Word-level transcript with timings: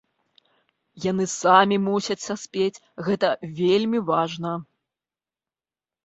Яны 1.11 1.25
самі 1.33 1.77
мусяць 1.87 2.17
саспець, 2.27 2.81
гэта 3.09 3.29
вельмі 3.59 3.99
важна. 4.09 4.55